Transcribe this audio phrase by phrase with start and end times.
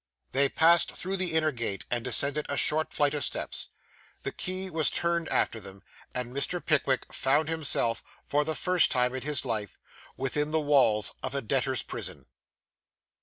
[0.31, 3.67] They passed through the inner gate, and descended a short flight of steps.
[4.23, 6.59] The key was turned after them; and Mr.
[6.59, 9.77] Pickwick found himself, for the first time in his life,
[10.17, 12.25] within the walls of a debtors' prison.